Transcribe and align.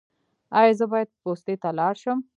ایا 0.59 0.73
زه 0.79 0.85
باید 0.91 1.09
پوستې 1.21 1.53
ته 1.61 1.69
لاړ 1.79 1.93
شم؟ 2.03 2.19